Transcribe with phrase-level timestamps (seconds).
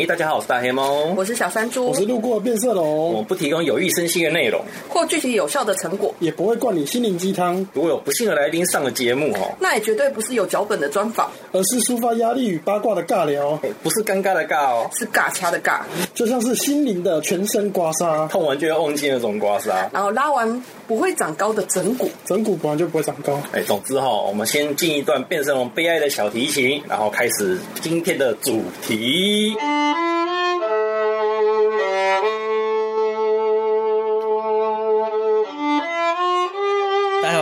[0.00, 3.12] 欸，大家好，我是大黑猫，我是小山猪，我是路过变色龙。
[3.12, 7.56] 我不提供有益身心的内容，或具体有效的成果，也不会灌你心灵鸡汤。
[7.74, 13.50] 如果有不幸的来宾上了节目哦，那也绝对不是有脚本的专访，而是抒发压力与八卦的尬聊。
[13.62, 15.80] 欸，不是尴尬的尬哦，是尬掐的尬，
[16.14, 23.38] 就像是心灵的全身刮痧，痛完就要忘记那种刮痧，然后拉完不会长高的整骨，整骨本来就不会长高。
[23.52, 29.54] 哎，总之哈，我们先进一段变色龙悲哀的小提琴，然后开始今天的主题。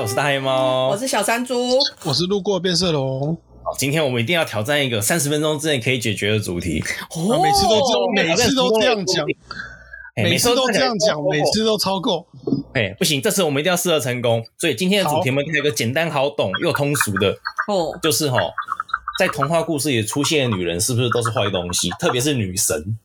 [0.09, 3.37] 是大黑猫，我是小山猪，我是路过变色龙。
[3.62, 6.83] 好，今天我们一定要挑战一个三十分钟之内可以解决的主题。
[7.11, 9.27] 哦，每次都这样，每次都这样讲，
[10.17, 12.27] 每次都这样讲，每次都超过。
[12.73, 14.43] 哎，不行，这次我们一定要试着成功。
[14.57, 17.33] 所以今天的主题我们有一个简单好懂又通俗的
[17.69, 18.39] 哦，就是哈，
[19.19, 21.91] 在童话故事里出现的女人是不是都是坏东西？
[22.01, 22.97] 特别是女神。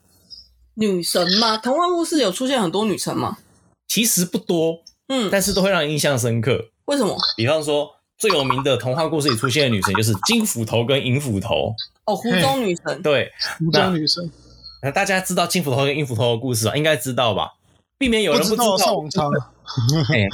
[0.75, 1.57] 女神吗？
[1.57, 3.39] 童话故事有出现很多女神吗？
[3.89, 4.77] 其实不多，
[5.09, 6.69] 嗯，但是都会让人印象深刻。
[6.93, 7.17] 为什么？
[7.35, 11.73] 比方说最有名的童话故事里出现的女神就是金斧头跟银斧头。
[12.05, 13.01] 哦，湖中女神。
[13.01, 14.31] 对，湖中女神。
[14.83, 16.75] 那大家知道金斧头跟银斧头的故事吧？
[16.75, 17.53] 应该知道吧？
[17.97, 18.71] 避免有人不知道。
[18.71, 19.23] 不知道上网查。
[20.13, 20.27] 哎，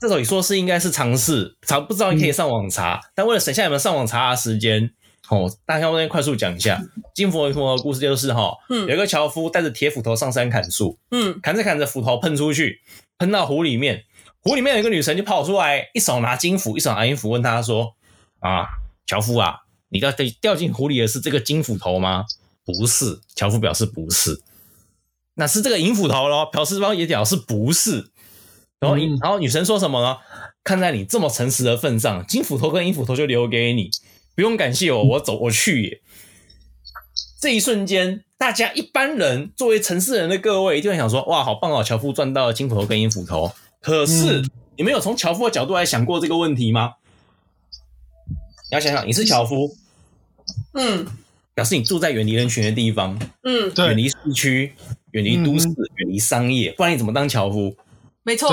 [0.00, 2.94] 这种你说是应该是尝试，查不知道你可以上网查。
[2.94, 4.90] 嗯、但为了省下你们上网查的时间。
[5.28, 6.82] 哦，大家我这边快速讲一下
[7.14, 12.80] 金斧头银斧头的故事，就是哈，嗯，有一个樵夫带着铁斧头上山砍树，嗯，砍着砍着斧头喷出去，
[13.16, 14.02] 喷到湖里面，
[14.42, 17.94] 湖里面有一个女神就跑出来，一手拿金斧，一手拿银斧，问他说
[18.40, 18.66] ：“啊，
[19.06, 19.60] 樵夫啊，
[19.90, 20.10] 你掉
[20.40, 22.24] 掉进湖里的是这个金斧头吗？”
[22.64, 24.42] 不是，樵夫表示不是，
[25.34, 28.10] 那是这个银斧头咯，表示方也表示不是，
[28.78, 30.18] 然后，嗯、然后女神说什么呢？
[30.62, 33.90] 看在你这么诚实的份上，金斧头跟银斧头就留给你。
[34.36, 36.00] 不用感谢我，我走，我去也。
[37.40, 41.82] 这一瞬间，大家一般人作为城市人的各位，一定会想说：哇，好棒哦！
[41.82, 43.52] 樵夫赚到了金斧头跟银斧头。
[43.80, 46.94] 可是，嗯、你们有从樵夫的角度来想过这个问题吗？
[48.28, 49.76] 你要想想，你是樵夫，
[50.74, 51.06] 嗯，
[51.54, 54.74] 表示你住在远离人群的地方，嗯，远离市区，
[55.12, 55.66] 远离都市，
[55.96, 57.74] 远离商业，不然你怎么当樵夫？
[58.22, 58.52] 没错，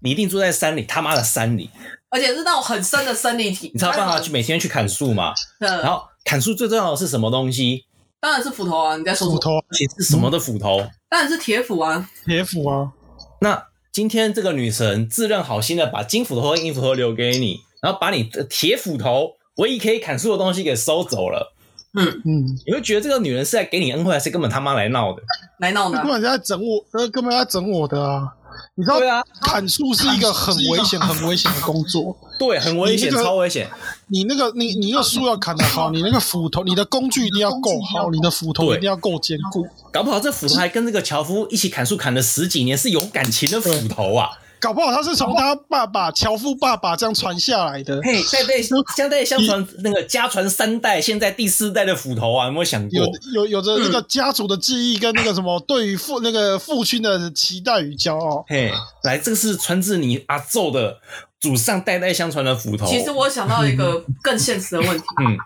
[0.00, 1.70] 你一定住在山里，他妈的山里。
[2.08, 5.34] 而且是那种很深的森林体，你才有办法去每天去砍树嘛。
[5.58, 7.84] 然后砍树最重要的是什么东西？
[8.20, 8.96] 当然是斧头啊！
[8.96, 10.78] 你在说斧头，而且是什么的斧头？
[11.10, 12.08] 当然是铁斧啊！
[12.24, 12.92] 铁斧啊！
[13.40, 13.66] 那
[13.96, 21.54] 今天这个女神自认好心的把金斧头和银斧头留给你，然后把你的铁斧头唯一可以砍树的东西给收走了。
[21.98, 25.22] 嗯嗯，你会觉得这个女人是在给你恩惠，还是根本他妈来闹的？
[25.60, 28.35] 来闹的，根本在整我，呃，根本在整我的啊！
[28.76, 32.16] 你知道，对啊，砍树是一个很危险、很危险的工作。
[32.38, 33.68] 对，很危险，超危险。
[34.08, 39.66] 你那个，你你那个树要砍得好， 你那个斧头，你的工具一定要够好，你的斧头一定要够坚固。
[39.90, 44.30] 搞不好这斧头还跟这个樵夫一起砍树砍了十几年，是有感情的斧头啊。
[44.58, 52.98] 搞不好他是从他爸爸樵夫爸爸这样传下来的，嘿，代代相代相传， 那个家传三代，现在第四代的斧头啊，有没有想过？
[53.34, 58.44] 有有有着那个家族的记忆跟那个什么对于父那个父亲的期待与骄傲。
[58.48, 58.72] 嘿，
[59.02, 60.98] 来，这个是传自你阿宙的
[61.38, 62.86] 祖上代代相传的斧头。
[62.86, 65.36] 其实我想到一个 更现实的问题，嗯，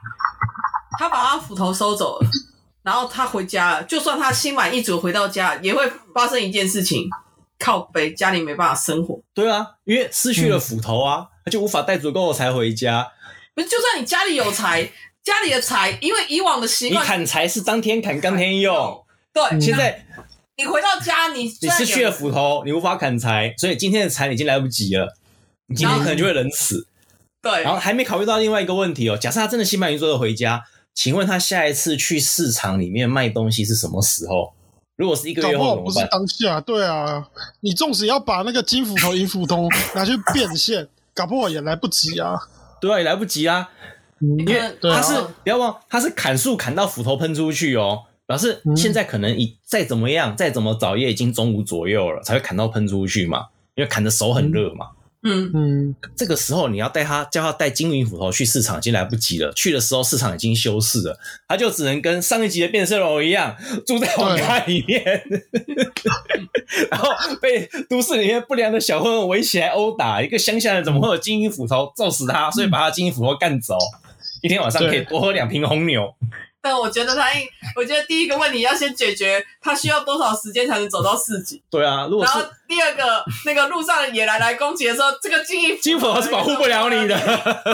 [0.99, 2.29] 他把他斧头收走了，
[2.85, 7.09] 然后他回家了，就算他心满意足回到家，也会发生一件事情。
[7.61, 9.21] 靠背，家里没办法生活。
[9.33, 13.13] 对啊，因为失去了斧头啊，他、嗯、就无法带足够的柴回家。
[13.55, 14.91] 不是，就算你家里有柴，
[15.23, 19.05] 家里的柴，因为以往的习惯，你砍柴是当天砍，当天用。
[19.33, 20.05] 对，嗯、现在
[20.57, 25.15] 你回到家，你你失去了斧头，你无法砍柴，所以今天的柴已经来不及了，
[25.67, 26.87] 你今天可能就会冷死。
[27.43, 30.63] 对，然后还没考虑到另外一个问题哦，假设他真的心满意足的回家，
[30.95, 34.53] 请问他下一次去市场里面卖东西是什么时候？
[35.01, 37.27] 如果是一个月后，不是当下，对啊，
[37.61, 39.67] 你纵使要把那个金斧头、银斧头
[39.97, 42.39] 拿去变现，搞不好也来不及啊。
[42.83, 43.71] 对啊，也来不及啊，
[44.21, 53.47] 因为他是不要忘，他是砍树砍到斧头喷出去哦，表示现在可能已再怎么样，再怎么早也已经中午左右了，才会砍到喷出去嘛，
[53.77, 54.89] 因为砍的手很热嘛。
[54.93, 59.53] 嗯嗯嗯，这个时候你要带他叫他带金银斧头去市场已经来不及了。
[59.53, 63.55] 去的时候市场已经休市了，他就只能跟上一集的变色龙一样
[63.87, 65.03] 住在网咖里面，
[66.91, 67.11] 然后
[67.43, 70.23] 被都市里面不良的小混混围起来殴打。
[70.23, 72.51] 一个乡下人怎么会有金银斧头揍死他？
[72.51, 73.77] 所以把他金银斧头干走，
[74.41, 76.15] 一天晚上可以多喝两瓶红牛。
[76.63, 77.41] 但我觉得他应，
[77.75, 81.63] 我觉得第一个问题要先解决，他需要多少时间才能走到四级？
[81.71, 87.17] 对啊，如果然后第二个，那个路上的野狼来攻击的时候，这个金斧头是保护不了你的。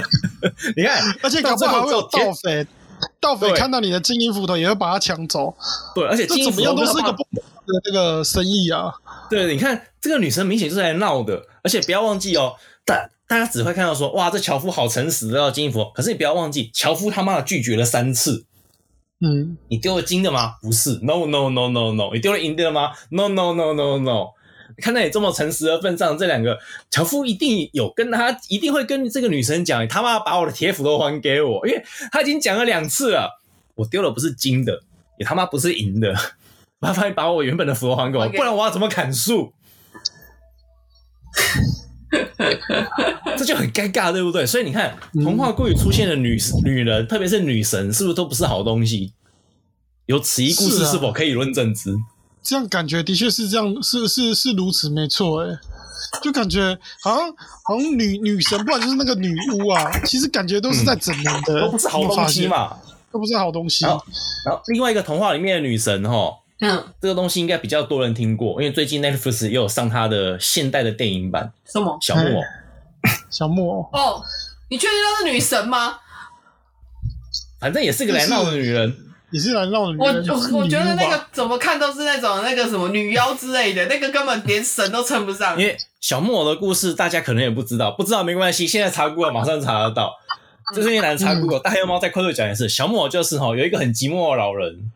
[0.77, 2.67] 你看，而且搞不好还会有盗匪，
[3.21, 5.53] 盗匪看到你的金银斧头也会把它抢走。
[5.93, 8.94] 对，而且金银斧头都是一个不的这个生意啊。
[9.29, 12.55] 对，你看这个女生明显就是来闹的，而且不要忘记哦，
[12.85, 15.91] 大大家只会看到说，哇，这樵夫好诚实，要金银斧。
[15.93, 18.47] 可是你不要忘记，樵夫他妈的拒绝了三次。
[19.21, 20.57] 嗯，你丢了金的吗？
[20.61, 22.13] 不是，no no no no no。
[22.13, 24.29] 你丢了银的吗？no no no no no。
[24.83, 26.59] 看在你这么诚实的份上，这两个
[26.91, 31.83] 樵夫一定有跟他，一定会跟这个女生讲，你他妈把我的铁斧头还给我，因为
[32.13, 33.41] 他已经讲了两次了，
[33.77, 34.83] 我丢了不是金的，
[35.19, 36.15] 也他妈不是银的，
[36.79, 39.55] 麻烦你把我原本的斧头还给我，不然我要怎么砍树？
[43.37, 44.47] 这就很尴尬，对不对？
[44.47, 49.13] 所以你看，童话故事出现的女女人，特别是女神，是不是都不是好东西？
[50.07, 51.97] 有此一故事，是否可以论证之？
[52.43, 55.43] 这样感觉的确是这样，是是是如此，没错。
[55.43, 55.59] 哎，
[56.23, 57.29] 就感觉好像
[57.65, 62.77] 好像女女神，不然就是那个女巫啊，其实感觉都是在整人的，都不是好东西嘛，
[63.11, 63.85] 都不是好东西。
[63.85, 64.05] 然后，
[64.45, 72.43] 然后另外一个童话里面的女神，哈，嗯，这个东西应该比较多人听过，因为最近 Netflix 也有上它的现代的电影版，什么小木偶，
[73.31, 73.91] 小木偶。
[73.93, 74.23] 哦，
[74.70, 75.99] 你确定她是女神吗？
[77.61, 78.97] 反正也是个来闹的女人。
[79.32, 80.29] 也是来闹的女人？
[80.29, 85.59] 我我我觉得那个怎么看都是那种那个什么女妖之类的，那个根本连神都称不上。
[85.61, 90.12] 因为小木偶的故事大家可能也不知道，不知道没关系，现在查 Google 马上查得到。
[90.75, 92.69] 这是一难查 Google，大黑猫在快速讲一次。
[92.69, 94.93] 小木偶就是哈，有一个很寂寞的老人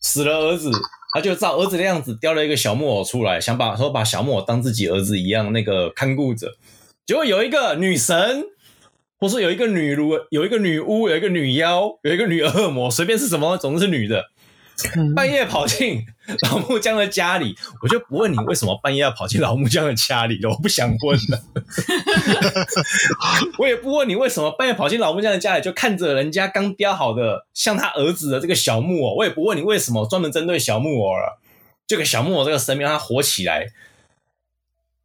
[0.00, 0.70] 死了儿子，
[1.12, 6.54] 他就照儿子的样子雕了一个小木偶出来，想把说把小木偶当自己儿子一样那个看顾着。
[7.06, 8.46] 结果有一个女神。
[9.22, 14.24] 或说有一个女巫，有一个女巫，有一个女妖，有一个女恶魔，随便是什么，总之是女的。
[15.14, 16.04] 半夜跑进
[16.48, 21.42] 老木匠的家里，我就不问你为什么半夜要跑进老木匠的家里了，我不想问了。
[23.58, 31.40] 我也不问你为什么半夜跑进老木匠的家里，就看着人家刚雕好的像他儿子的这个小木偶，我也不问你为什么专门针对小木偶了，
[31.86, 33.66] 就给小木偶这个神明让他活起来。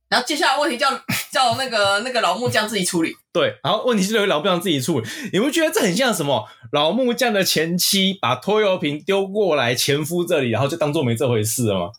[0.09, 0.89] 然后接下来问题叫
[1.31, 3.13] 叫那个那个老木匠自己处理。
[3.33, 5.07] 对，然后问题是由老木匠自己处理。
[5.33, 6.47] 你不觉得这很像什么？
[6.71, 11.91] 老木匠的前妻把拖油瓶丢过来前夫这里，然后就当做没这回事了吗？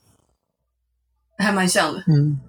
[1.37, 2.03] 还蛮像的。
[2.09, 2.41] 嗯，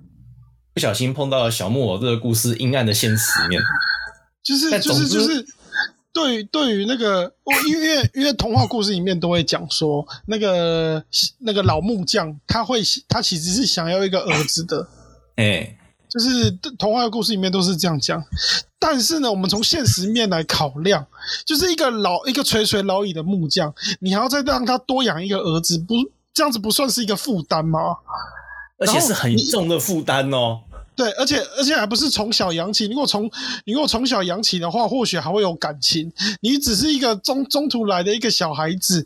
[0.74, 3.62] 不小心碰到了小木偶这个故事阴暗的现实面。
[4.42, 5.46] 就是就是就是，
[6.14, 7.32] 对对于那个，
[7.68, 11.04] 因为因为童话故事里面都会讲说，那个
[11.40, 14.88] 那个老木匠他会他其实是想要一个儿子的。
[15.40, 15.78] 哎、欸，
[16.10, 18.22] 就是童话的故事里面都是这样讲，
[18.78, 21.08] 但是呢，我们从现实面来考量，
[21.46, 25.94] 就是一个老一个垂垂老矣的木匠，你还要再让他多养一个儿子，不
[26.34, 27.80] 这样子不算是一个负担吗？
[28.80, 30.60] 而且是很重的负担哦。
[30.94, 33.24] 对，而且而且还不是从小养起，如果从
[33.64, 36.12] 你如果从小养起的话，或许还会有感情。
[36.42, 39.06] 你只是一个中中途来的一个小孩子，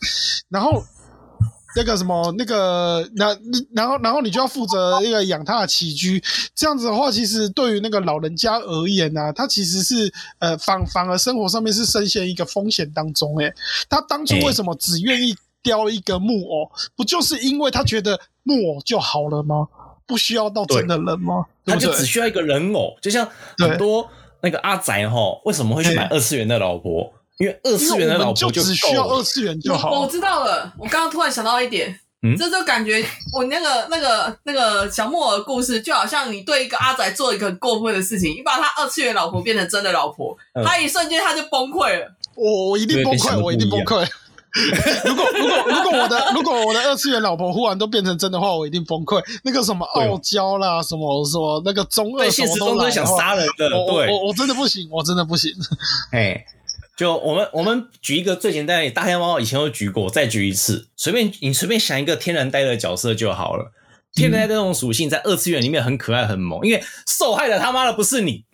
[0.50, 0.83] 然后。
[1.75, 3.37] 那个什么，那个，那
[3.73, 6.23] 然后，然后你就要负责那个养他的起居，
[6.53, 13.37] 这样子的话，其实对于那个老人家而言呢、啊，他其实是呃反反而生活上面是深陷一个风险当中。
[13.39, 13.53] 诶，
[13.89, 19.67] 他当初为什么只愿意雕一个木偶，不就是因为他觉得木偶就好了吗？
[20.05, 21.45] 不需要到真的人吗？
[21.65, 23.27] 他就只需要一个人偶，就像
[23.57, 24.07] 很多
[24.41, 27.11] 那个阿宅哈，为什么会去买二次元的老婆？
[27.39, 30.00] 因为二次元的老婆就，就只需要二次元就好。
[30.00, 33.03] 我知道了，我刚刚突然想到一点，嗯，这就感觉
[33.33, 42.11] 我那个那个那个小木偶的故事，就好像你对一个阿仔做一个很过分的事情，你把他二次元老婆变成真的老婆，嗯、他一瞬间他就崩溃了。
[42.35, 44.07] 我我一定崩溃，我一定崩溃。
[45.04, 49.19] 如果如果如果我的如果我的二次元老婆忽然都变成真的话，我一定崩溃。
[49.44, 55.52] 那个什么傲娇啦，什么什么那个中二，现实中都想杀人的，我，我我真的不行，我真的不行。
[56.13, 56.45] 哎。
[56.95, 63.71] 就我们我们举一个最简单的，大黑猫以前有举过，再举一次，随便你随便想一个天然呆的角色就好了。
[64.14, 68.45] 天然呆这种属性在二次元里面很可爱很萌，因为受害的他妈的不是你。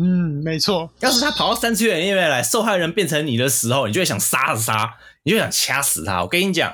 [0.00, 0.88] 嗯，没错。
[1.00, 6.22] 要是他跑到三次元里面来，受害人变成你的时候，你就会想杀死他，你就想掐死他。
[6.22, 6.72] 我跟你讲，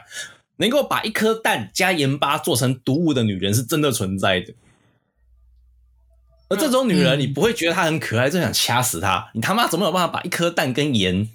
[0.59, 4.53] 能够把一颗蛋加盐巴做成毒物的女人是真的存在的。
[6.49, 9.31] 而这种女人，你不会觉得她很可爱，就想掐死她。
[9.35, 11.29] 你他妈怎么有办法把一颗蛋跟盐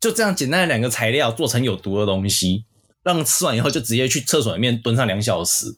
[0.00, 2.64] 就这样简单的两个材料做成有毒的东西，
[3.04, 5.76] 让吃完以后就直接去厕所里面蹲上两小时？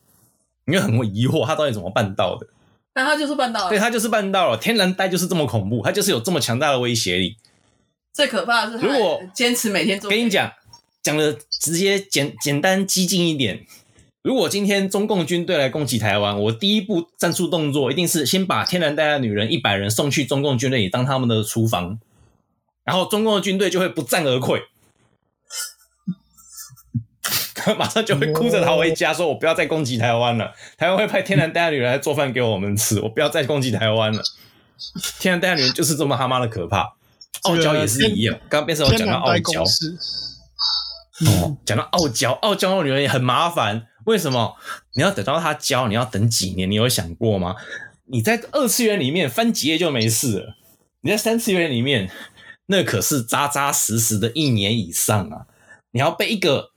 [0.67, 2.47] 你会很疑惑，她到底怎么办到的？
[2.95, 4.57] 但她就是办到了，对，她就是办到了。
[4.57, 7.37] 天然呆就是这么恐怖，她就是有这么强大的威胁力。
[8.15, 10.51] 最可怕的是，如果坚持每天做，跟你讲，
[11.03, 13.67] 讲的直接简简单激进一点。
[14.25, 21.99] 如果今天中共军队来攻击台湾，我第一步战术动作一定是先把天然呆的女人一百人送去中共军队里当他们的厨房，
[22.85, 24.63] 然后中共的军队就会不战而溃。
[27.77, 30.55] 马上就会哭着逃回家，说我不要再攻击台湾了。
[30.79, 34.23] 台湾会派天然呆的女人来做饭给我们吃，我不要再攻击台湾了。
[35.21, 36.95] 天然呆的女人就是这么他妈的可怕，
[37.43, 38.35] 傲娇也是一样。
[38.49, 39.63] 刚刚变成我讲到傲娇，
[41.27, 43.89] 哦，讲到傲娇，傲娇的女人也很麻烦。
[44.07, 44.57] 为什么？
[44.95, 46.71] 你要等到他教，你要等几年？
[46.71, 47.57] 你有想过吗？
[48.07, 50.57] 你在二次元里面翻几页就没事了，
[51.01, 52.11] 你在三次元里面，
[52.67, 55.47] 那可是扎扎实实的一年以上啊！
[55.91, 56.71] 你要被一个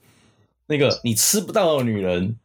[0.68, 2.36] 那个你吃不到的女人，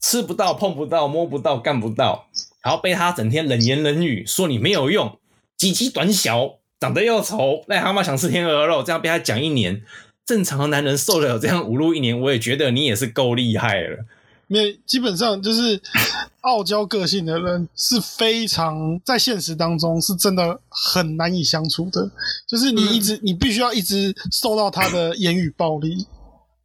[0.00, 2.28] 吃不到、碰不到、摸不到、干不到，
[2.62, 5.18] 然后被她整天冷言冷语说你没有用，
[5.58, 9.82] 鸡鸡短小，长得又丑，癞蛤蟆想吃天鹅肉，这样被她讲一年，
[10.24, 14.06] 正常的男人受得了这样侮辱一年，我也觉得你也是够厉害了。
[14.52, 15.80] 因为基本上就是
[16.42, 22.10] 傲娇个性的人是非常在现实当中是真的很难以相处的，
[22.46, 26.06] 就是你一直、嗯、你必须要一直受到他的言语暴力，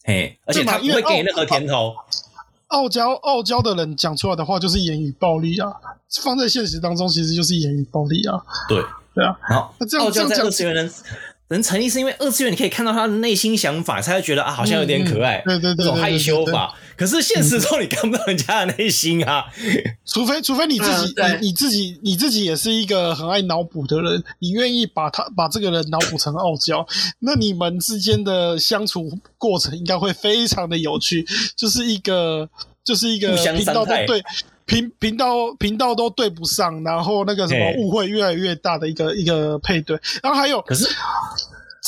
[0.04, 1.94] 嘿，而且他不会给你任何甜头。
[2.68, 5.72] 傲娇傲娇的人讲出来的话就是言语暴力啊，
[6.22, 8.44] 放在现实当中其实就是言语暴力啊。
[8.68, 8.84] 对
[9.16, 10.74] 对啊，好，那这样这样讲。
[10.74, 10.92] 人
[11.64, 16.76] 成立是因为二次元，你可以看到他的内心想法，才会觉得啊，好像有点可爱，对对对，这种害羞法。
[16.98, 19.46] 可是现实中你看不到人家的内心啊，
[20.06, 26.86] 除非除非你自己，你你自己你自己也是一个很爱脑补的人，你愿意把他把这个人脑补成傲娇，
[27.20, 31.26] 那你们之间的相处过程应该会非常的有趣，
[31.56, 32.50] 就是一个
[32.84, 34.22] 就是一个频道都对。
[34.68, 40.86] 频频道频道都对不上，然后那个什么误会越来越大的一个一个配对，然后还有，可是，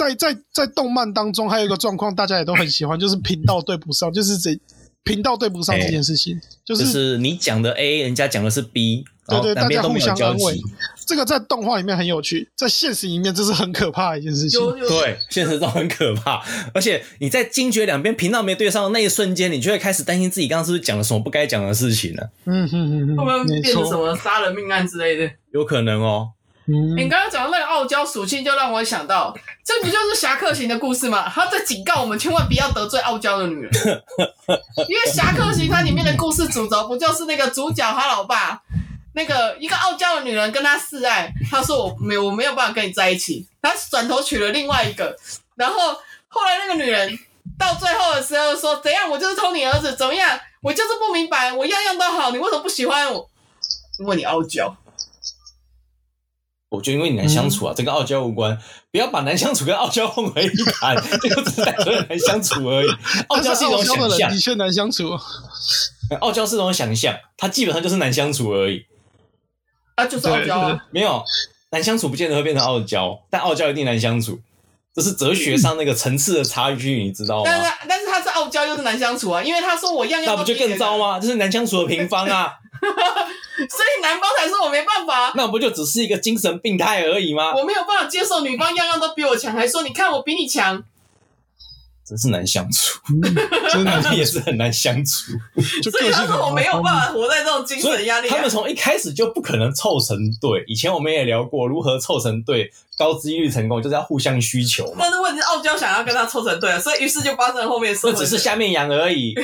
[0.07, 4.57] 在在在动漫当中还有一个状况，大家也都很喜欢， 就是频道对不上，就是这
[5.03, 9.03] 频道对不上这件事情，就是、就是你讲的 A，人家讲的是 B。
[9.29, 10.59] 对对，大家互相安慰，
[11.05, 14.59] 这个在动画里面很有趣，在现实里面这是很可怕的一件事情。
[14.87, 22.23] 对，现实中很可怕，而且你在惊觉两边频道没对上的那一瞬间，你就会开始担心自己刚刚是不是讲了什么不该讲的事情呢？
[22.45, 25.31] 嗯哼哼哼，会不会变成什么杀人命案之类的？
[25.53, 26.29] 有可能哦。
[26.71, 29.35] 嗯，你刚刚讲的那个傲娇属性，就让我想到，
[29.65, 31.27] 这不就是侠客行的故事吗？
[31.33, 33.71] 他在警告我们，千万不要得罪傲娇的女人，
[34.87, 38.61] 因为侠客行它里面的故事主轴不就是那个主角他老爸？
[39.13, 45.15] 那个一个傲娇的女人跟他示爱，他说我没有我没有办法跟你在一起，他转头娶了另外一个，
[45.55, 45.95] 然后
[46.27, 47.17] 后来那个女人
[47.57, 53.27] 到最后的时候说怎样，我就是偷你儿子，怎么样，我就是不明白，我样样都好，你为什么不喜欢我？
[53.97, 54.73] 因为你傲娇。
[56.69, 58.57] 我就因为你难相处啊，这跟傲娇无关，
[58.91, 62.89] 不要把难相处跟傲娇混为一谈，这个只是单纯的难相处而已。
[63.29, 65.17] 傲娇是一种想象，的确难相处。
[66.21, 68.85] 傲娇是一种想象，它基本上就是难相处而已。
[69.95, 71.23] 啊，就是傲娇啊，没有
[71.71, 74.39] 难相处，不见得会变成傲娇，但傲娇一定难相处，
[74.93, 77.45] 这是哲学上那个层次的差距，你知道吗？
[77.45, 81.19] 但是，但是他是傲娇又是难相处啊，因为他说我样样，那不就更糟吗？
[81.19, 82.53] 这是难相处的平方啊，
[83.69, 87.53] 所以男方才说我没办法，那不就只是一个精神病态而已吗？
[87.55, 90.83] 我没有办法接受女方样样都比我强，还说你看我比你强。
[92.05, 92.99] 真是难相处，
[93.71, 95.31] 真的也是很难相处。
[95.91, 98.27] 所以他说我没有办法活在这种精神压力。
[98.27, 100.63] 他们从一开始就不可能凑成对。
[100.65, 104.97] 以前我们也聊过如何凑成对，高几率成功就是要互相需求嘛。
[105.01, 107.95] 但是问题是傲娇想要跟他凑成对，所以于是就发生了后面。
[108.01, 109.35] 那只是下面痒而已。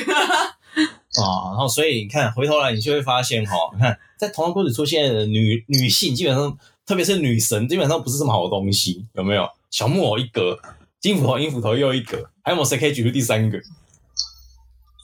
[1.22, 9.48] 啊，然后所以你看，回头来你就会发现哈， 你看在童话故事出现的女女性，基本上特别是女神，基本上不是什么好的东西，有没有？
[9.70, 10.58] 小木偶一格。
[10.98, 13.60] 金斧头、银斧头又一格，还有没有谁可以举出第三个？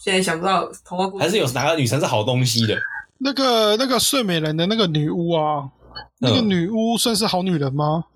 [0.03, 2.77] 现在想不到童话故事，还是有哪个女神是好东西的？
[3.19, 5.71] 那个那个睡美人的那个女巫啊，
[6.19, 8.07] 那个女巫算是好女人吗？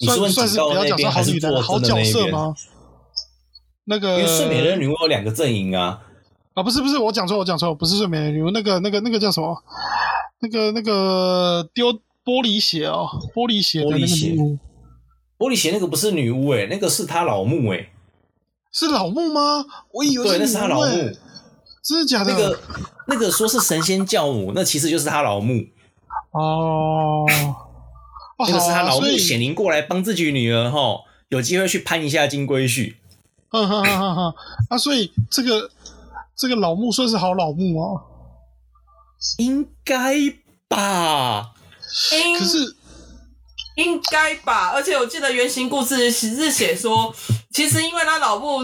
[0.00, 2.54] 嗯、算算是比较讲说好女人、好角色吗？
[3.86, 6.00] 那个因为睡美人女巫有两个阵营啊
[6.54, 9.56] 啊不是不是我讲错我讲错不是睡美人女巫那个那个那个叫什么？
[10.40, 11.92] 那个那个丢
[12.24, 14.58] 玻璃鞋哦玻璃鞋的那个女巫。
[15.36, 17.92] 玻璃鞋那个不是女巫诶、欸，那个是他老木诶、欸，
[18.72, 19.64] 是老木吗？
[19.92, 20.92] 我以为是、欸、对，那是他老木，
[21.82, 22.32] 真的假的？
[22.32, 22.60] 那个
[23.08, 25.64] 那个说是神仙教母，那其实就是他老木
[26.30, 27.26] 哦。
[28.38, 32.94] 那个是他老母显灵过来帮自己女儿齁，有机会去攀一下金龟婿。
[33.48, 34.34] 哈哈哈哈哈
[34.70, 35.70] 啊，所以这个
[36.36, 38.00] 这个老木算是好老木啊，
[39.38, 40.14] 应该
[40.68, 41.52] 吧？
[42.38, 42.76] 可是。
[43.76, 47.12] 应该吧，而且我记得原型故事是写说，
[47.50, 48.60] 其实因为他老木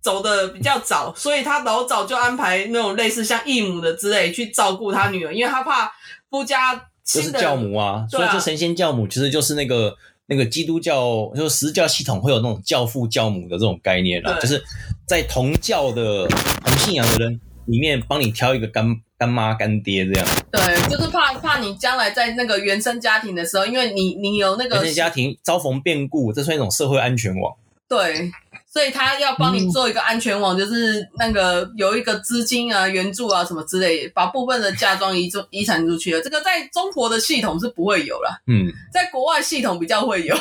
[0.00, 5.92] 走的比较早，所以他老早就安排那种类似像义母的之类去照顾他女儿，因为他怕
[6.30, 14.62] 夫家就是教母啊，啊所以这神仙教母其实就是那个那个基督教就是十教系统会有那种教父教母的这种概念啦，就是
[15.06, 20.28] 在同教的同信仰的人里面帮你挑一个干干妈干爹这样。
[20.50, 27.54] 对，就是怕怕你将来在那个原生家庭的时候，因为你你有那个原生家庭遭逢变故，这算一种社会安全网。
[27.88, 28.30] 对。
[28.72, 36.22] 所以他要帮你做一个安全网，嗯、就是那个有一个资金啊、援助啊什么之类，把部分的嫁妆遗出遗产出去了。
[36.22, 40.34] 这个在中国的系统是不会有了，嗯，在国外系统比较会有。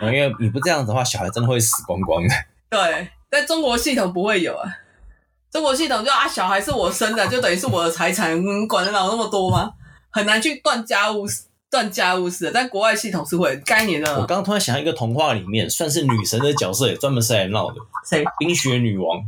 [0.00, 2.34] 因为你不这样子的话，小孩真的会死光光的。
[2.70, 4.66] 对，在中国系统不会有啊。
[5.52, 9.70] 中国系统就啊，小孩是我生的，就等于是我的财产，你管得了那么多吗？
[10.10, 11.42] 很难去断家务事。
[11.74, 14.08] 断家务事，但国外系统是会概念的。
[14.12, 17.80] 我刚刚突然想到一个童话里面算是女神的角色，也专门是来闹的。
[18.08, 18.24] 谁？
[18.38, 19.24] 冰雪女王。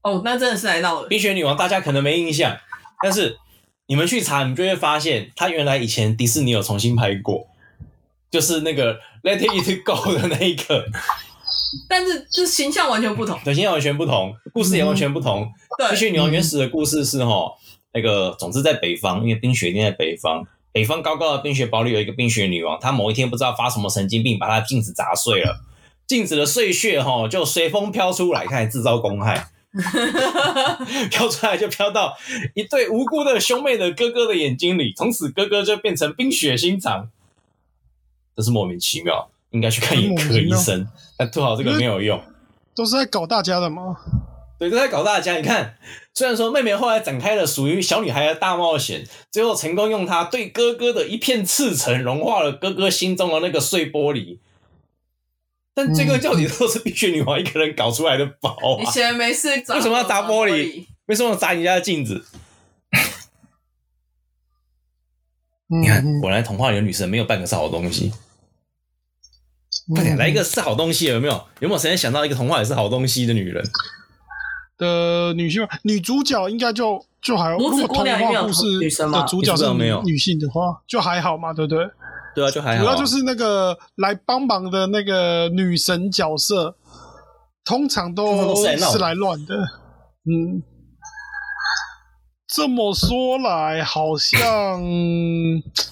[0.00, 1.08] 哦，那真的是来闹的。
[1.08, 2.56] 冰雪女王大家可能没印象，
[3.02, 3.36] 但是
[3.88, 7.46] 你们去查，你就会发现，她原来以前迪士尼有重新拍过，
[8.30, 10.86] 就是那个 Let It Go 的那一个。
[11.86, 13.38] 但是，就形象完全不同。
[13.44, 15.42] 对，形象完全不同，故事也完全不同。
[15.42, 17.52] 嗯、对，冰雪女王原始的故事是哈，
[17.92, 20.46] 那个总之在北方，因为冰雪一定在北方。
[20.72, 25.60] 北方高高的冰雪堡里有一个冰雪女王，她某一天不知道发什么神经病，把她的镜子砸碎了，
[26.06, 29.48] 镜子的碎屑哈就随风飘出来，开始制造公害，
[31.10, 32.16] 飘出来就飘到
[32.54, 37.08] 一对无辜的兄妹的哥哥的眼睛里，从此哥哥就变成冰雪心肠，
[38.36, 40.86] 这是莫名其妙，应该去看眼科医生，
[41.16, 42.22] 但吐好这个没有用，
[42.74, 43.96] 都是在搞大家的吗？
[44.60, 45.38] 对，都在搞大家。
[45.38, 45.78] 你看，
[46.12, 54.38] 虽然说妹妹后来展开了属于小女孩的大冒险，最后成功用她对哥哥的一片赤诚融化了哥哥心中的那个碎玻璃，
[55.72, 58.80] 但这个到底都是冰雪女王一个人搞出来的宝啊！
[58.80, 60.84] 你闲没事， 为什么要砸玻璃？
[61.06, 62.26] 为什么要砸你家的镜子？
[65.68, 68.12] 你看，果然童话里的女神没有半个是好东西。
[69.94, 71.32] 快点来一个是好东西，有没有？
[71.60, 73.64] 有没有谁想到一个童话也是好东西的女人？
[74.80, 81.84] 的女性女主角应该就就还好，如果童话故事的主角是女女性的话，就还好嘛，对不对？
[82.34, 82.82] 对啊，就还好。
[82.82, 86.74] 主要就是那个来帮忙的那个女神角色，
[87.64, 89.54] 通常都是来乱的。
[90.24, 90.62] 嗯，
[92.48, 94.80] 这么说来，好像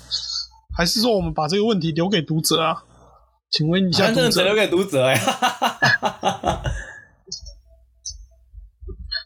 [0.76, 2.84] 还是说我们把这个问题留给读者啊？
[3.50, 5.20] 请问一下，只留给读者哎。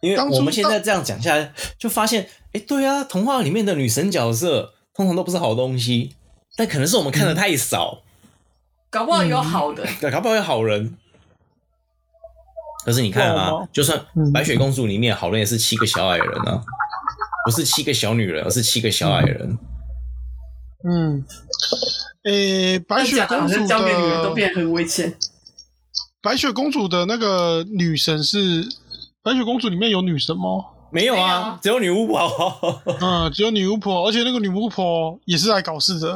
[0.02, 6.16] 因为我们现在这样讲下来，就发现，哎，对啊，童话里面的女神角色通常都不是好东西，
[6.56, 8.02] 但可能是我们看的太少，
[8.90, 10.98] 搞不好有好的，对，搞不好有好人。
[12.84, 16.60] 可是你看啊，就算白雪公主里面好人也是七个小矮人啊，
[17.44, 19.56] 不是七个小女人，而是七个小矮人。
[20.84, 21.24] 嗯，
[22.24, 25.16] 诶，白雪公主交给女人都变得很危险。
[26.20, 28.68] 白雪公主的那个女神是。
[29.22, 30.64] 白雪公主里面有女神吗？
[30.90, 32.82] 没有啊，只有女巫婆。
[33.00, 36.14] 嗯，只有女巫婆，而且那个女巫婆也是来搞事的。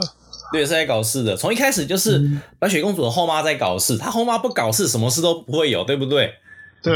[0.52, 1.36] 对，是来搞事的。
[1.36, 2.20] 从一开始就是
[2.58, 6.34] 白雪公主的后妈在搞事，她后妈不搞事，什么事都不会有，对不对？
[6.82, 6.94] 对。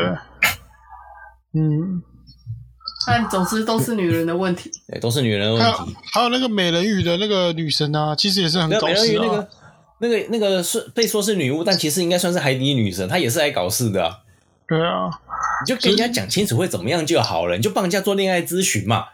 [1.55, 2.03] 嗯。
[3.07, 4.71] 但总之都是女人的问题。
[4.89, 5.97] 对，都是女人的问题。
[6.13, 9.21] 还有那个美人鱼的那个女神啊，其实也是很搞事的。
[9.21, 9.49] 那个
[10.01, 14.19] 那个那个是被说是女巫，但其实应该算是海底女神，她也是来搞事的。
[14.69, 15.09] 对啊。
[15.63, 19.07] 你就跟人家讲清楚会怎么样就好了，你就帮人家做恋爱咨询嘛。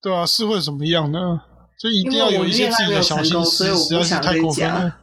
[0.00, 1.42] 对啊，是会怎么样呢？
[1.78, 4.96] 就一定要有一些自己的小心思，实在是太过分了。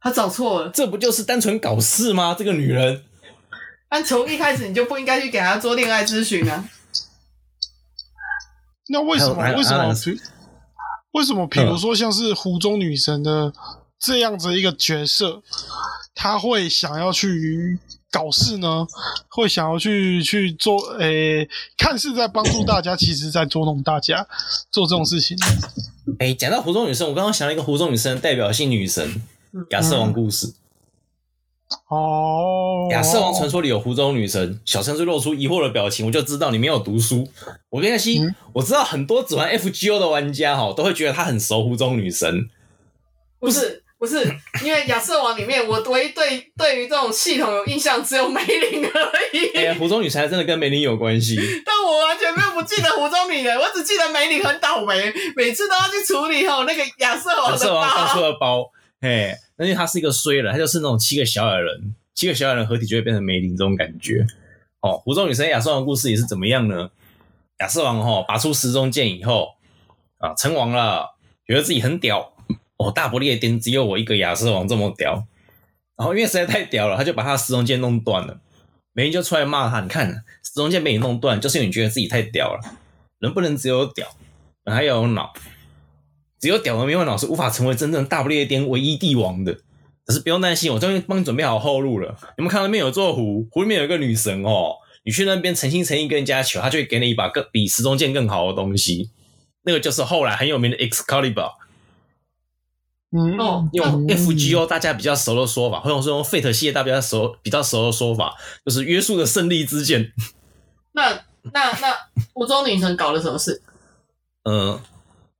[0.00, 2.34] 他找错了，这不就是单纯搞事吗？
[2.38, 3.04] 这个女人，
[3.88, 6.64] 但从一开始你就不应该去给她做恋爱咨询啊。
[8.88, 9.42] 那为什么？
[9.54, 9.94] 为什么？
[11.12, 11.46] 为什么？
[11.46, 13.52] 比如说像是湖中女神的
[13.98, 15.42] 这样子一个角色，
[16.14, 17.78] 她会想要去。
[18.10, 18.86] 搞事呢，
[19.28, 24.26] 会想要去去做，诶、欸，看似在帮助大家，其实在捉弄大家
[24.70, 25.36] 做这种事情。
[26.18, 29.22] 诶、欸，讲到湖中女神，我刚刚想了一个湖中女神代表性女神
[29.70, 30.54] 亚瑟王故事。
[31.88, 37.28] 哦，亚瑟王传说里有湖中女神，小陈就露出疑惑的表情，我就知道你没有读书。
[37.70, 38.12] 我跟你说，
[38.54, 42.48] 我知道很多只玩 FGO 的玩家哈，都会觉得他很熟湖中女神，
[43.40, 43.82] 不是。
[43.98, 44.22] 不是，
[44.62, 49.56] 因为亚瑟王里面，我唯一对对于这种系统有印象只有梅林而已。
[49.56, 57.56] 哎、欸，湖中女神还真的跟梅林有关系，但我完全没有不记得湖中女人，我只记得梅林很倒霉，每次都要去处理哦那个亚瑟王的包。
[57.56, 64.26] 亚瑟王放出了包，嘿，那因为他是一个衰人，他就是那种七个小矮人，七个小矮人合体就会变成梅林这种感觉。
[64.80, 66.90] 哦，湖中女神亚瑟王故事也是怎么样呢？
[67.60, 69.54] 亚瑟王哈拔出十宗剑以后
[70.18, 71.14] 啊，成王了，
[71.46, 72.34] 觉得自己很屌。
[72.78, 75.26] 哦，大不列颠只有我一个亚瑟王这么屌。
[75.96, 78.38] 然后因为实在太屌了，他就把他的时钟剑弄断了。
[78.92, 82.60] 梅林就出来骂他，你看时钟剑被你弄断，就是因为你觉得自己太屌了。
[83.18, 84.06] 人不能只有屌，
[84.64, 85.32] 人还要有脑。
[86.38, 89.56] 只有屌而没有脑是无法成为真正大不列颠唯一帝王的。
[90.04, 92.14] 可是不用担心，我这边帮你准备好后路了。
[92.36, 94.74] 你们看到那边有座湖，湖里面有一个女神哦。
[95.04, 99.10] 你去那边诚心诚意跟人家求，他就会给你一把更比时钟剑更好的东西。
[99.64, 101.52] 那个就是后来很有名的 Excalibur。
[103.12, 110.12] 嗯哦，用 FGO 大家比较熟的说法，或者说用 Fate 系列大家比较熟比较熟的说法，就是约束的胜利之剑。
[110.92, 111.12] 那
[111.52, 111.96] 那那
[112.34, 113.62] 湖中女神搞了什么事？
[114.44, 114.80] 呃，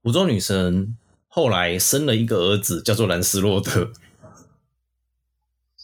[0.03, 0.97] 湖中女神
[1.29, 3.91] 后来生了一个儿子，叫做兰斯洛特。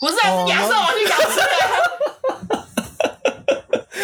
[0.01, 1.41] 不是，啊，是亚瑟王去搞事。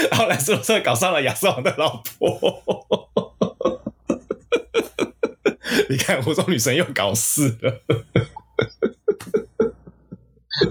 [0.10, 3.27] 然后兰斯洛特搞上了亚瑟王的老婆。
[5.90, 7.82] 你看，湖中女神又搞事了。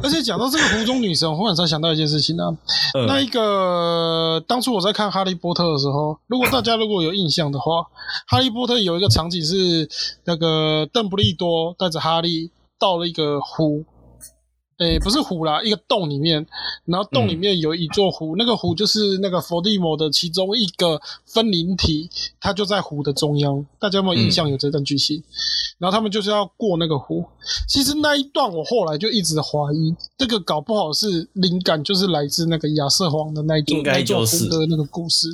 [0.03, 2.57] 而且讲到这个湖中女神，我忽然才想到一件事情呢、啊。
[2.93, 7.73] 嗯、那一个当初我在看《哈利波特》的时候，如果大家如果有印象的话，
[8.27, 9.87] 《哈利波特》有一个场景是
[10.25, 13.85] 那个邓布利多带着哈利到了一个湖。
[14.79, 16.45] 诶、欸，不是湖啦，一个洞里面，
[16.85, 22.09] 然后洞里面有一座湖，嗯、那个湖就是那个伏地魔的其中一个分灵体，
[22.39, 23.65] 它就在湖的中央。
[23.79, 24.47] 大家有没有印象？
[24.47, 25.17] 有这段剧情？
[25.17, 25.23] 嗯、
[25.79, 27.25] 然后他们就是要过那个湖。
[27.67, 35.27] 其实那一段我后来就一直怀疑，这个搞不好是灵感就是来自那个亚瑟王的那一座那座湖的那个故事。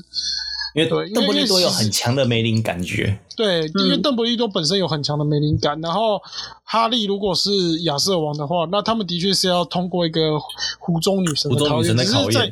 [0.74, 6.20] 因为邓布利多有很强的梅林感觉，对，因为邓布利多本身有很强的梅林感，然后
[6.64, 10.40] 哈利如果是亚瑟王的话，那他们的确是要通过一个
[10.80, 12.52] 湖中女神的考验，只是在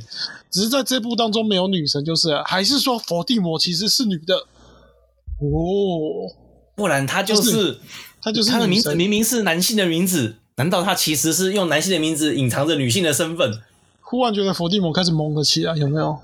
[0.51, 4.35] 只是在这部当中没有女神，就是还是说伏地魔其实是女的。
[4.35, 6.29] 哦，
[6.75, 7.79] 不然他就是
[8.21, 13.59] 他就是他的名字明明是男性的名字，难道他其实是用男性的名字隐藏着女性的身份？
[14.01, 16.19] 忽然觉得伏地魔开始萌了起来，有没有？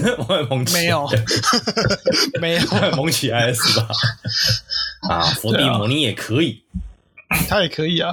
[0.18, 1.08] 我很萌起来，没有，
[2.40, 2.60] 没有
[2.96, 3.88] 萌起来是吧？
[5.08, 6.62] 啊，伏地魔你也可以，
[7.48, 8.12] 他也可以啊。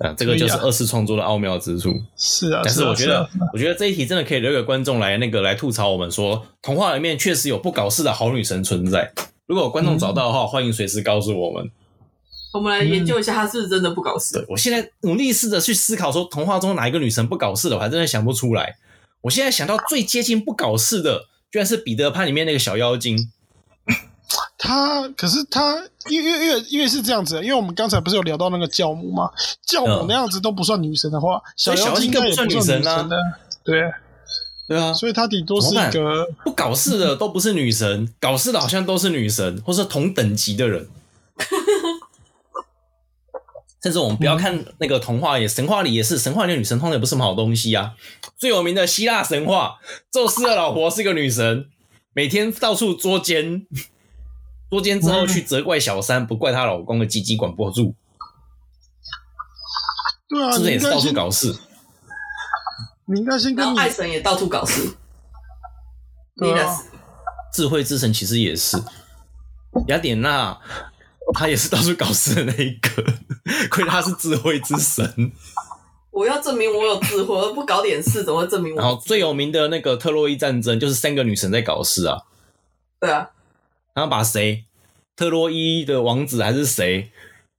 [0.00, 1.92] 啊，这个就是二次创作的奥妙之处。
[2.16, 9.12] 是啊，但是我觉得，我觉得这一题真的可以留给观众来那个来吐槽我们说，童话里面确实有不搞事的好女神存在。
[9.46, 11.70] 如果观众找到的话，欢迎随时告诉我们。
[12.52, 14.34] 我们来研究一下，她是不是真的不搞事。
[14.34, 18.76] 对，我现在努力试着去思考，说童话中哪一个女神不搞事的，我还真的想不出来。
[19.22, 23.30] 我现在想到最接近不搞事的，居然是彼得潘里面那个小妖精。
[24.58, 25.76] 他可是他，
[26.10, 29.30] 因为因为因为是这样子，因为我们刚才不是有聊到那个教母吗？
[29.66, 33.08] 教母那样子都不算女神的话，嗯、小妖精更不算女神啊。
[33.64, 33.80] 对
[34.66, 40.86] 对啊，所以他顶多是一个不搞事的都不是女神，搞事的好像都是女神，或是同等级的人。
[43.80, 47.94] 甚至我们不要看那个童话也，也、嗯、神话里也是神话里的女神，通常也不是什么好东西啊。
[48.36, 49.78] 最有名的希腊神话，
[50.10, 51.68] 宙斯的老婆是一个女神，
[52.12, 53.66] 每天到处捉奸，
[54.68, 57.94] 捉奸之后去责怪小三，不怪她老公的鸡鸡管不住。
[60.28, 61.56] 对啊，是不是也是到处搞事？
[63.06, 64.96] 你应该先然后爱神也到处搞事。
[66.36, 66.82] 对啊，
[67.52, 68.76] 智慧之神其实也是
[69.86, 70.58] 雅典娜。
[71.34, 73.04] 她也是到处搞事的那一个，
[73.70, 75.32] 亏他是智慧之神。
[76.10, 78.80] 我要证明我有智慧，而不搞点事，怎么会证明我？
[78.80, 82.22] 然后最有名的那个特洛伊战争，就是三个女神在搞事啊。
[83.00, 83.30] 对啊，
[83.94, 84.64] 然后把谁？
[85.14, 87.10] 特洛伊的王子还是谁？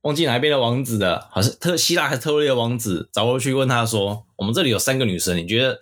[0.02, 5.80] 忘记哪一边的王子的，好像特希腊还是特洛伊的王子，找过去问他说：“我们这里有三个女神，你觉得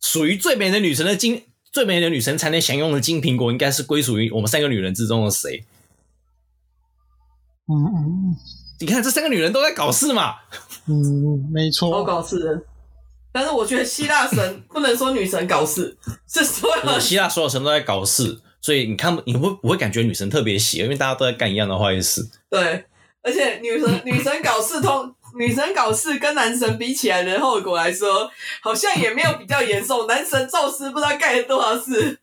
[0.00, 5.64] 属于最美的女神的金，最美的女神才能享用的金苹果，应该是归属于我们三个女人之中的谁？”
[7.68, 8.36] 嗯嗯，
[8.80, 10.34] 你看这三个女人都在搞事嘛？
[10.86, 12.62] 嗯，没错，都搞事的。
[13.32, 20.84] 但是我觉得希腊神不能说女神搞事， 是所有希腊所有神都在搞事，所以你看你会不会感觉女神特别邪？
[20.84, 22.26] 因为大家都在干一样的坏事。
[22.48, 22.84] 对，
[23.22, 28.30] 而且女神女神搞事通女神搞事跟男神比起来的后果来说，
[28.62, 30.06] 好像也没有比较严重。
[30.08, 32.18] 男神宙斯不知道干了多少事，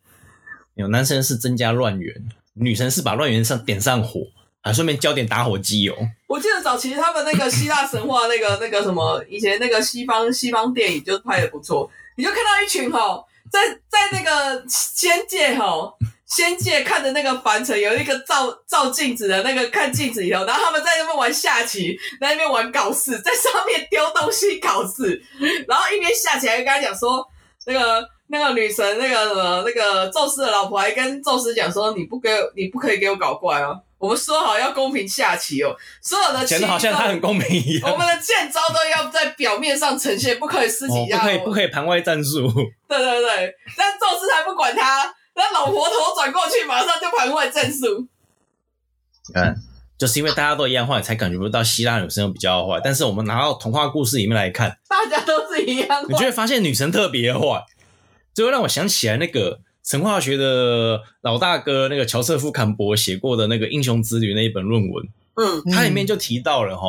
[0.74, 2.16] 有男神是增加乱源，
[2.54, 4.22] 女神是把乱源上点上火。
[4.64, 5.96] 还顺便浇点打火机油。
[6.28, 11.88] 我记得早期他们那个希腊神话，那个那个什么，以前那个西方西方电影就拍的不错。
[12.16, 15.94] 你就看到一群哈，在在那个仙界哈，
[16.26, 25.22] 仙界看的那个凡尘，有一个照照镜子的那个看镜子里头，然后他们在那边玩下棋，在那边玩搞事，在上面丢东西搞事，
[25.68, 27.28] 然后一边下棋还跟他讲说，
[27.66, 33.80] 那个那个女神，那个什么，那个宙斯的老婆还跟宙斯讲说：“你不给，你不可以给我搞怪哦。
[34.04, 37.90] 我们说好要公平下棋哦，所有的棋都好像他很公平一样。
[37.90, 42.52] 我们的剑招都要在表面上呈现，不可以私底下、哦，不可以不可以盘外战术。
[42.90, 48.06] 对对对，但宙斯还不管他，那老婆头转过去，马上就盘外战术。
[49.34, 49.56] 嗯，
[49.98, 52.82] 就是因为大家都一样坏，才感觉不到希腊女生比较坏。
[52.84, 57.64] 但是我们拿到童话故事里面来看，大家都是一样坏，你就会发现女神特别坏。
[58.34, 65.06] 就会让我想起来那个神话学的老大哥，那个乔瑟夫·坎伯写过的那个《英雄之旅》那一本论文。
[65.36, 66.88] 嗯，它里面就提到了哈，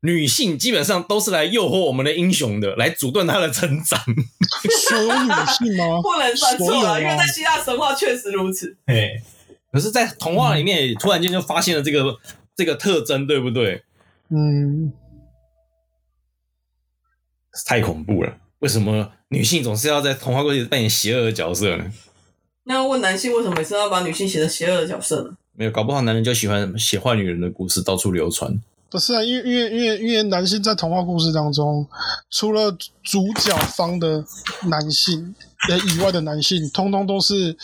[0.00, 4.00] 女性基本上都是来诱惑我们的英雄的，来阻断他的成长。
[4.88, 6.00] 所有女性吗？
[6.02, 8.74] 不能算错了，因为在希腊神话确实如此。
[8.86, 9.22] 哎，
[9.70, 12.16] 可是，在童话里面突然间就发现了这个
[12.56, 13.82] 这个特征，对不对？
[14.30, 14.92] 嗯，
[17.66, 18.38] 太恐怖了。
[18.60, 21.92] 为什么女性总是要在童话故事里扮演邪恶的角色呢？
[22.64, 25.30] 那要问男性为什么每次要把女性写成邪恶的角色呢？
[25.54, 28.58] 没有，搞不好男人就喜欢写坏女人的故事到处流传。
[28.90, 31.86] 不是啊，因为因为因为因为男性在童话故事当中，
[32.30, 32.70] 除了
[33.02, 34.24] 主角方的
[34.68, 35.34] 男性
[35.68, 37.56] 呃以外的男性，通通都是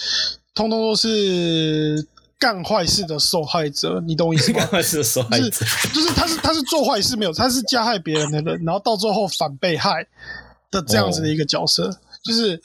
[0.55, 2.07] 通通都是
[2.39, 4.03] 干坏事的受害者。
[4.07, 4.59] 你懂我意思吗？
[4.61, 10.07] 干坏事的受害者，就是就是他是他是做坏事没有，他是加害别人的人，然后到最后反被害。
[10.73, 11.95] 的这样子的一个角色，oh.
[12.23, 12.61] 就是，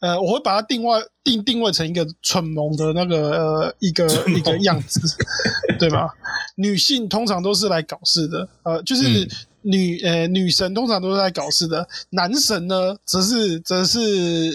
[0.00, 5.00] 呃，我会把它定位定定位成一个蠢萌的那个呃一个一个样子，
[5.78, 6.08] 对吧？
[6.56, 9.28] 女性通常都是来搞事的，呃，就是
[9.62, 13.98] 女、嗯、呃女神通常都是来搞事的，男神呢则是则是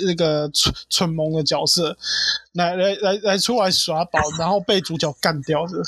[0.06, 1.96] 那个蠢蠢萌的角色，
[2.54, 5.82] 来来来来出来耍宝，然后被主角干掉的。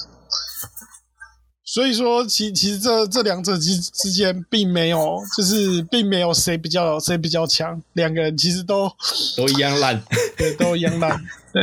[1.78, 8.92] 所以说，其其实这这两者之之间并没有，就是并没有谁比较谁比较强，两个人其实都
[9.36, 10.04] 都一样烂，
[10.36, 11.16] 对，都一样烂，
[11.54, 11.62] 对，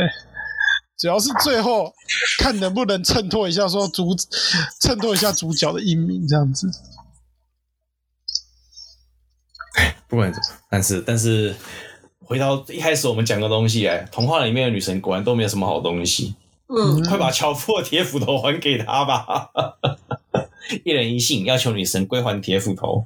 [0.97, 1.93] 主要是最后
[2.39, 4.15] 看能不能衬托一下说主
[4.79, 6.71] 衬托一下主角的英明这样子。
[10.07, 11.53] 不管怎么，但是但是
[12.21, 16.35] 回到一开始我们讲的东西，哎，童话里面的女神果然都没有什么好东西。
[16.67, 19.51] 嗯，快把樵夫的铁斧头还给他吧！
[20.83, 23.05] 一人一信，要求女神归还铁斧头。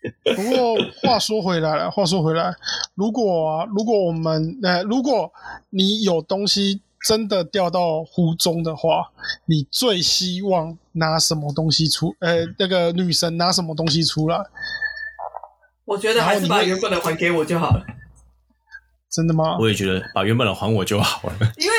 [0.36, 2.54] 不过话说回来了，话说回来，
[2.94, 5.32] 如果啊，如果我们呃，如果
[5.70, 9.10] 你有东西真的掉到湖中的话，
[9.46, 12.14] 你最希望拿什么东西出？
[12.20, 14.38] 呃，那个女神拿什么东西出来？
[15.84, 17.84] 我觉得还是把原本的还给我就好了。
[19.10, 19.58] 真的吗？
[19.58, 21.34] 我也觉得把原本的还我就好了。
[21.56, 21.74] 因为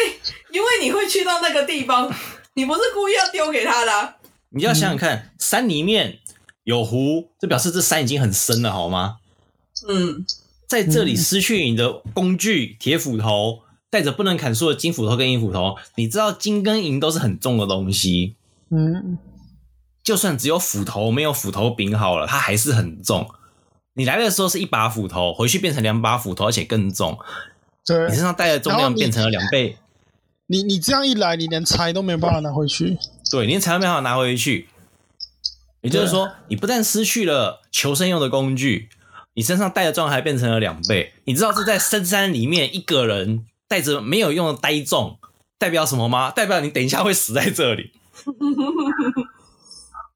[0.51, 2.11] 因为你会去到那个地方，
[2.55, 4.17] 你不是故意要丢给他的啊。
[4.49, 6.19] 你要想想看，嗯，山里面
[6.63, 9.17] 有湖，这表示这山已经很深了，好吗？
[9.87, 10.25] 嗯，
[10.67, 13.59] 在这里失去你的工具铁斧头，
[13.89, 18.35] 带着不能砍树的金斧头跟银斧头，你知道金跟银都是很重的东西。
[18.71, 19.17] 嗯，
[20.03, 23.29] 就算只有斧头没有斧头柄好了，它还是很重。
[23.93, 27.17] 你来的时候是一把斧头，回去变成两把斧头，而且更重。
[27.85, 29.77] 对，你身上带的重量变成了两倍。
[30.51, 32.97] 你你这样一来，你连财都没有办法拿回去。
[33.29, 34.67] 对，你连财都没办法拿回去。
[35.81, 38.89] 也就是说，你不但失去了求生用的工具，
[39.35, 41.13] 你身上带的重量还变成了两倍。
[41.25, 45.19] 你知道是在深山里面一个人带着没有用的呆重，
[45.59, 46.31] 代表什么吗？
[46.31, 47.91] 代表你等一下会死在这里。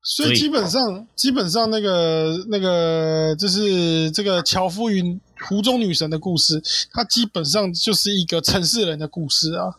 [0.06, 5.18] 所以基本上，基本上那个那个就是这个樵夫与
[5.48, 9.74] 湖中女神的故事，它基本上就是一个城市人的故事啊。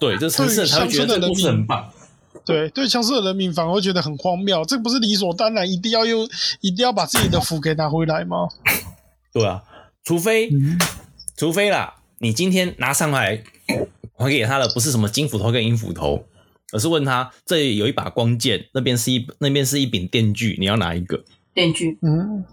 [0.00, 1.92] 对，这城市人才会觉得这故事很棒。
[2.44, 4.64] 对，对，乡村的人民反而会觉得很荒谬。
[4.64, 6.26] 这不是理所当然，一定要用，
[6.60, 8.48] 一定要把自己的斧给拿回来吗？
[9.32, 9.62] 对啊，
[10.04, 10.78] 除非，嗯、
[11.36, 13.42] 除非啦，你今天拿上来
[14.14, 16.24] 还给他的不是什么金斧头跟银斧头。
[16.70, 21.24] 而是问他，这里有一把光剑，那边是一那边是一柄电锯，你要哪一个？
[21.54, 21.96] 电锯。
[22.02, 22.44] 嗯，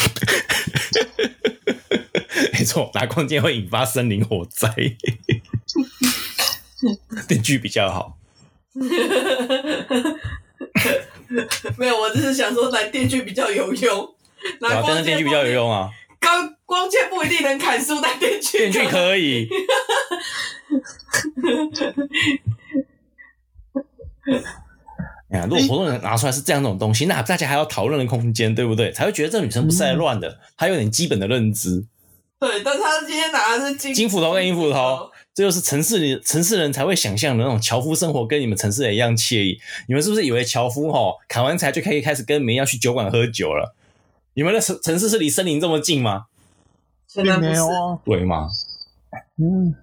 [2.54, 4.74] 没错，拿光剑会引发森林火灾，
[7.28, 8.18] 电锯比较好。
[11.78, 14.14] 没有，我只是想说，拿电锯比较有用。
[14.60, 15.90] 拿光剑电锯比较有用啊。
[16.20, 19.48] 光光剑不一定能砍树，但电锯电锯可以。
[25.30, 28.90] 哎呀，如果活动人拿出来是这样一种东西，那大家还要讨论的空间，对不对？
[28.92, 31.86] 才会觉得这个女生不是来乱的，她有点基本的认知。
[32.40, 39.60] 对，但她今天拿的是金金斧头跟银斧头，这就是城市里城市人才会想象的那种樵夫生活，跟你们城市人一样惬意。
[39.88, 43.74] 你们是不是以为樵夫吼砍完柴就可以开始跟别人要去酒馆喝酒了？
[44.34, 46.26] 你们的城城市是离森林这么近吗？
[47.08, 47.98] 现在没有啊。
[48.04, 48.48] 对吗？
[49.36, 49.74] 嗯，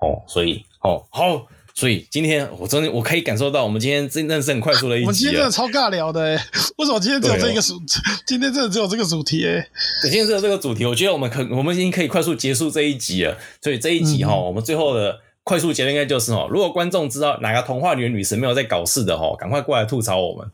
[0.00, 6.46] 哦，所以哦好，所以今天我真的我可以感受到，我们今天真的是很快速的一集我们今天真的超尬聊的哎，
[6.78, 7.82] 为什么今天只有这个主？
[8.24, 9.68] 今天真的只有这个主题哎。
[10.02, 13.36] 今天只有这个主题，我觉得我们可我们已经可以快速结束这一集了。
[13.60, 20.48] 所以这一集哈，我们最后的快速结论应该就是哦，如果观众知道哪个童话里的女神没有在搞事的哈，赶快过来吐槽我们。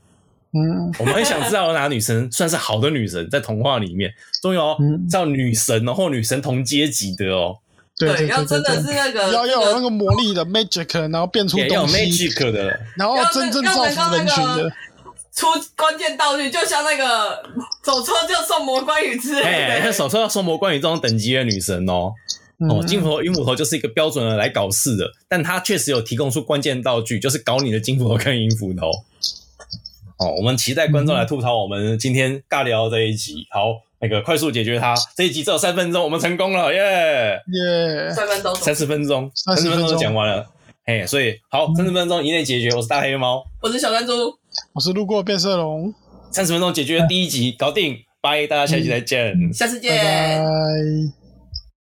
[0.52, 4.74] 嗯，我们很想知道哪个女神算是好的女神，在童话里面，终于哦，
[5.08, 7.58] 叫女神，然后女神同阶级的哦。
[8.00, 14.72] 对，要真的是那个要要有那个魔力的 magic，然后变出东西，要 magic 的，然后真正造福人群的。
[15.32, 17.42] 出关键道具，就像那个
[17.84, 19.48] 手抽就送魔关羽之类的。
[19.48, 22.12] 哎，那手抽要送魔关羽这种等级的女神哦。
[22.68, 28.90] 哦，金斧头、银斧头就是一个标准的来搞事的，但他确实有提供出关键道具，就是搞你的金斧头跟银斧头。
[30.18, 33.46] 哦，我们期待观众来吐槽我们今天尬聊这一集。
[33.50, 34.94] 好，那个快速解决它。
[35.16, 38.10] 这一集只有三分钟，我们成功了，耶耶！
[38.14, 40.46] 三分钟，三十分钟，三十分钟就讲完了。
[40.86, 42.74] 嘿，所以好，三十分钟以内解决。
[42.74, 44.34] 我是大黑猫，我是小山猪，
[44.72, 45.92] 我是路过变色龙。
[46.30, 49.90] 三十分钟解决第一集，搞定，拜，大家下期再见，下次见。
[49.96, 50.04] 拜
[50.38, 51.19] 拜。